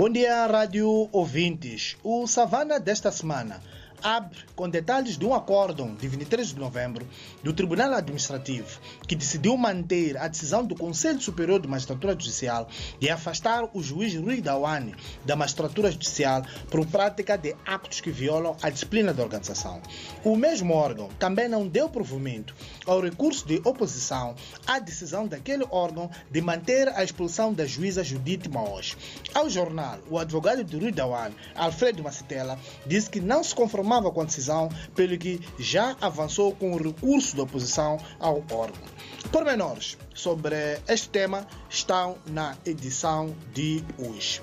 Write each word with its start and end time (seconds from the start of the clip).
Bom 0.00 0.08
dia, 0.08 0.46
rádio 0.46 1.10
ouvintes. 1.12 1.94
O 2.02 2.26
Savana 2.26 2.80
desta 2.80 3.12
semana 3.12 3.60
abre 4.02 4.38
com 4.54 4.68
detalhes 4.68 5.16
de 5.18 5.24
um 5.24 5.34
acórdão 5.34 5.94
de 5.94 6.08
23 6.08 6.48
de 6.48 6.58
novembro 6.58 7.06
do 7.42 7.52
Tribunal 7.52 7.92
Administrativo 7.92 8.80
que 9.06 9.14
decidiu 9.14 9.56
manter 9.56 10.16
a 10.16 10.28
decisão 10.28 10.64
do 10.64 10.74
Conselho 10.74 11.20
Superior 11.20 11.60
de 11.60 11.68
Magistratura 11.68 12.12
Judicial 12.12 12.68
de 12.98 13.10
afastar 13.10 13.68
o 13.74 13.82
juiz 13.82 14.14
Rui 14.14 14.40
Dawane 14.40 14.94
da 15.24 15.36
Magistratura 15.36 15.90
Judicial 15.90 16.42
por 16.70 16.86
prática 16.86 17.36
de 17.36 17.54
actos 17.66 18.00
que 18.00 18.10
violam 18.10 18.56
a 18.62 18.70
disciplina 18.70 19.12
da 19.12 19.22
organização. 19.22 19.80
O 20.24 20.36
mesmo 20.36 20.74
órgão 20.74 21.08
também 21.18 21.48
não 21.48 21.68
deu 21.68 21.88
provimento 21.88 22.54
ao 22.86 23.00
recurso 23.00 23.46
de 23.46 23.60
oposição 23.64 24.34
à 24.66 24.78
decisão 24.78 25.26
daquele 25.26 25.64
órgão 25.70 26.10
de 26.30 26.40
manter 26.40 26.88
a 26.88 27.04
expulsão 27.04 27.52
da 27.52 27.66
juíza 27.66 28.02
Judite 28.02 28.48
Maos. 28.48 28.96
Ao 29.34 29.48
jornal, 29.50 29.98
o 30.08 30.18
advogado 30.18 30.64
de 30.64 30.76
Rui 30.76 30.92
Dawane, 30.92 31.34
Alfredo 31.54 32.02
Macitela, 32.02 32.58
disse 32.86 33.10
que 33.10 33.20
não 33.20 33.44
se 33.44 33.54
conformou 33.54 33.89
conformava 33.90 34.12
com 34.12 34.20
a 34.20 34.24
decisão, 34.24 34.68
pelo 34.94 35.18
que 35.18 35.40
já 35.58 35.96
avançou 36.00 36.54
com 36.54 36.72
o 36.72 36.78
recurso 36.78 37.36
da 37.36 37.42
oposição 37.42 37.98
ao 38.20 38.36
órgão. 38.52 38.88
Pormenores 39.32 39.98
sobre 40.14 40.78
este 40.88 41.08
tema 41.08 41.46
estão 41.68 42.16
na 42.26 42.56
edição 42.64 43.34
de 43.52 43.82
hoje. 43.98 44.40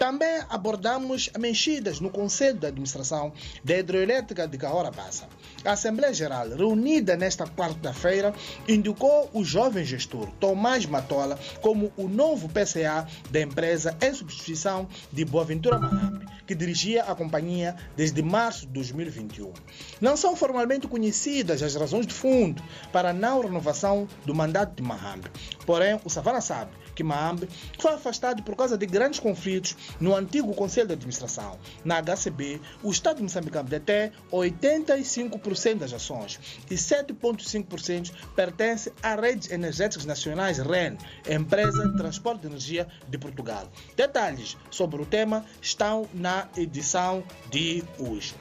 Também 0.00 0.40
abordamos 0.48 1.28
mexidas 1.38 2.00
no 2.00 2.08
Conselho 2.08 2.58
de 2.58 2.66
Administração 2.66 3.34
da 3.62 3.76
Hidroelétrica 3.76 4.48
de 4.48 4.56
Cahora 4.56 4.90
Bassa. 4.90 5.28
A 5.62 5.72
Assembleia 5.72 6.14
Geral, 6.14 6.48
reunida 6.48 7.18
nesta 7.18 7.46
quarta-feira, 7.46 8.32
indicou 8.66 9.28
o 9.34 9.44
jovem 9.44 9.84
gestor 9.84 10.30
Tomás 10.40 10.86
Matola 10.86 11.38
como 11.60 11.92
o 11.98 12.08
novo 12.08 12.48
PCA 12.48 13.06
da 13.30 13.42
empresa 13.42 13.94
em 14.00 14.14
substituição 14.14 14.88
de 15.12 15.22
Boaventura 15.22 15.78
Mahambe, 15.78 16.24
que 16.46 16.54
dirigia 16.54 17.04
a 17.04 17.14
companhia 17.14 17.76
desde 17.94 18.22
março 18.22 18.66
de 18.66 18.72
2021. 18.72 19.52
Não 20.00 20.16
são 20.16 20.34
formalmente 20.34 20.88
conhecidas 20.88 21.62
as 21.62 21.74
razões 21.74 22.06
de 22.06 22.14
fundo 22.14 22.62
para 22.90 23.10
a 23.10 23.12
não 23.12 23.42
renovação 23.42 24.08
do 24.24 24.34
mandato 24.34 24.74
de 24.76 24.82
Mahambe. 24.82 25.30
Porém, 25.66 26.00
o 26.02 26.08
Savana 26.08 26.40
sabe 26.40 26.70
que 26.94 27.04
Mahambe 27.04 27.48
foi 27.78 27.92
afastado 27.92 28.42
por 28.42 28.56
causa 28.56 28.76
de 28.76 28.86
grandes 28.86 29.20
conflitos 29.20 29.76
no 29.98 30.14
antigo 30.14 30.54
Conselho 30.54 30.88
de 30.88 30.94
Administração. 30.94 31.58
Na 31.84 32.00
HCB, 32.00 32.60
o 32.82 32.90
Estado 32.90 33.16
de 33.16 33.22
Moçambique 33.22 33.62
detém 33.62 34.12
85% 34.32 35.78
das 35.78 35.92
ações 35.92 36.38
e 36.70 36.74
7,5% 36.74 38.12
pertence 38.34 38.92
à 39.02 39.14
Redes 39.14 39.50
Energéticas 39.50 40.04
Nacionais 40.04 40.58
REN, 40.58 40.96
empresa 41.28 41.88
de 41.88 41.96
transporte 41.96 42.42
de 42.42 42.46
energia 42.48 42.86
de 43.08 43.18
Portugal. 43.18 43.70
Detalhes 43.96 44.56
sobre 44.70 45.00
o 45.00 45.06
tema 45.06 45.44
estão 45.60 46.08
na 46.14 46.48
edição 46.56 47.22
de 47.50 47.82
hoje. 47.98 48.34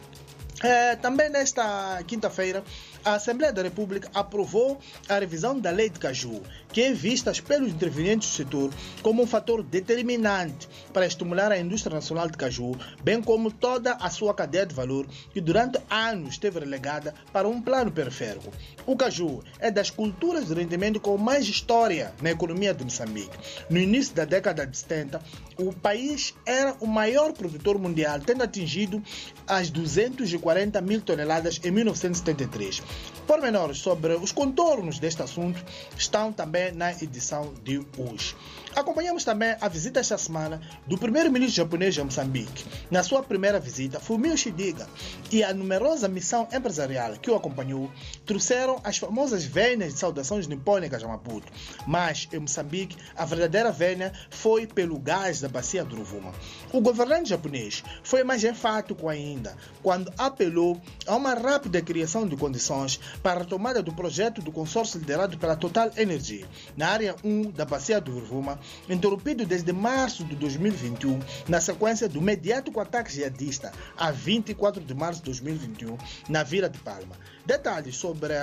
É, 0.61 0.95
também 0.97 1.29
nesta 1.29 2.03
quinta-feira, 2.05 2.63
a 3.09 3.15
Assembleia 3.15 3.51
da 3.51 3.63
República 3.63 4.09
aprovou 4.13 4.79
a 5.07 5.17
revisão 5.17 5.59
da 5.59 5.71
Lei 5.71 5.89
de 5.89 5.99
Caju, 5.99 6.43
que 6.71 6.81
é 6.81 6.93
vista 6.93 7.33
pelos 7.41 7.71
intervenientes 7.71 8.29
do 8.29 8.35
setor 8.35 8.71
como 9.01 9.23
um 9.23 9.27
fator 9.27 9.63
determinante 9.63 10.69
para 10.93 11.07
estimular 11.07 11.51
a 11.51 11.57
indústria 11.57 11.95
nacional 11.95 12.29
de 12.29 12.37
caju, 12.37 12.77
bem 13.03 13.21
como 13.21 13.51
toda 13.51 13.93
a 13.93 14.09
sua 14.09 14.33
cadeia 14.33 14.65
de 14.65 14.75
valor, 14.75 15.07
que 15.33 15.41
durante 15.41 15.79
anos 15.89 16.33
esteve 16.33 16.59
relegada 16.59 17.13
para 17.33 17.47
um 17.47 17.61
plano 17.61 17.91
periférico. 17.91 18.51
O 18.85 18.95
caju 18.95 19.43
é 19.59 19.71
das 19.71 19.89
culturas 19.89 20.47
de 20.47 20.53
rendimento 20.53 20.99
com 20.99 21.17
mais 21.17 21.47
história 21.47 22.13
na 22.21 22.31
economia 22.31 22.73
de 22.73 22.83
Moçambique. 22.83 23.37
No 23.69 23.79
início 23.79 24.13
da 24.13 24.25
década 24.25 24.65
de 24.65 24.77
70, 24.77 25.21
o 25.57 25.73
país 25.73 26.33
era 26.45 26.75
o 26.79 26.85
maior 26.85 27.33
produtor 27.33 27.79
mundial, 27.79 28.19
tendo 28.19 28.43
atingido 28.43 29.01
as 29.47 29.69
240 29.69 30.79
mil 30.81 31.01
toneladas 31.01 31.59
em 31.63 31.71
1973. 31.71 32.81
Pormenores 33.29 33.77
sobre 33.77 34.15
os 34.15 34.31
contornos 34.31 34.97
deste 34.97 35.21
assunto 35.21 35.63
estão 35.95 36.33
também 36.33 36.71
na 36.71 36.91
edição 36.91 37.53
de 37.63 37.77
hoje. 37.95 38.35
Acompanhamos 38.75 39.23
também 39.23 39.55
a 39.61 39.67
visita 39.67 39.99
esta 39.99 40.17
semana 40.17 40.59
do 40.87 40.97
primeiro-ministro 40.97 41.57
japonês 41.57 41.97
a 41.99 42.03
Moçambique. 42.03 42.65
Na 42.89 43.03
sua 43.03 43.21
primeira 43.21 43.59
visita, 43.59 43.99
Fumio 43.99 44.35
Shidiga 44.35 44.87
e 45.31 45.43
a 45.43 45.53
numerosa 45.53 46.07
missão 46.07 46.47
empresarial 46.51 47.13
que 47.13 47.29
o 47.29 47.35
acompanhou 47.35 47.91
trouxeram 48.25 48.79
as 48.83 48.97
famosas 48.97 49.43
vênias 49.43 49.93
de 49.93 49.99
saudações 49.99 50.47
nipônicas 50.47 51.03
a 51.03 51.07
Maputo. 51.07 51.51
Mas, 51.85 52.27
em 52.33 52.39
Moçambique, 52.39 52.97
a 53.15 53.25
verdadeira 53.25 53.71
vênia 53.71 54.11
foi 54.31 54.65
pelo 54.65 54.97
gás 54.97 55.39
da 55.41 55.49
bacia 55.49 55.83
do 55.83 55.97
Rovuma. 55.97 56.31
O 56.73 56.81
governante 56.81 57.29
japonês 57.29 57.83
foi 58.03 58.23
mais 58.23 58.43
enfático 58.43 59.07
ainda 59.07 59.55
quando 59.83 60.11
apelou 60.17 60.81
a 61.05 61.15
uma 61.15 61.33
rápida 61.33 61.81
criação 61.81 62.27
de 62.27 62.35
condições 62.35 62.78
para 63.21 63.39
a 63.39 63.43
retomada 63.43 63.81
do 63.81 63.93
projeto 63.93 64.41
do 64.41 64.51
consórcio 64.51 64.99
liderado 64.99 65.37
pela 65.37 65.55
Total 65.55 65.91
Energy 65.97 66.45
na 66.77 66.89
área 66.89 67.15
1 67.23 67.51
da 67.51 67.65
bacia 67.65 67.99
do 67.99 68.13
Rovuma 68.13 68.59
interrompido 68.89 69.45
desde 69.45 69.73
março 69.73 70.23
de 70.23 70.35
2021, 70.35 71.19
na 71.47 71.59
sequência 71.59 72.07
do 72.07 72.21
mediático 72.21 72.79
ataque 72.79 73.11
jihadista 73.11 73.71
a 73.97 74.11
24 74.11 74.83
de 74.83 74.93
março 74.93 75.19
de 75.19 75.25
2021, 75.25 75.97
na 76.27 76.43
Vila 76.43 76.69
de 76.69 76.79
Palma. 76.79 77.15
Detalhes 77.45 77.95
sobre 77.95 78.33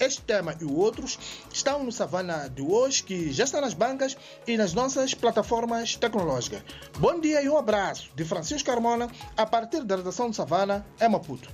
este 0.00 0.22
tema 0.22 0.56
e 0.60 0.64
outros 0.64 1.18
estão 1.52 1.84
no 1.84 1.92
Savana 1.92 2.48
de 2.48 2.62
hoje, 2.62 3.02
que 3.02 3.32
já 3.32 3.44
está 3.44 3.60
nas 3.60 3.74
bancas 3.74 4.16
e 4.46 4.56
nas 4.56 4.72
nossas 4.72 5.12
plataformas 5.12 5.96
tecnológicas. 5.96 6.62
Bom 6.98 7.20
dia 7.20 7.42
e 7.42 7.48
um 7.48 7.58
abraço 7.58 8.10
de 8.14 8.24
Francisco 8.24 8.66
Carmona, 8.66 9.08
a 9.36 9.44
partir 9.44 9.84
da 9.84 9.96
redação 9.96 10.30
do 10.30 10.36
Savana, 10.36 10.86
em 11.00 11.08
Maputo. 11.08 11.52